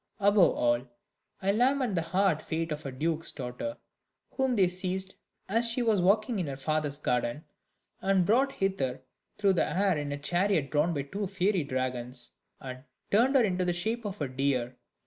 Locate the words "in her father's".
6.39-6.97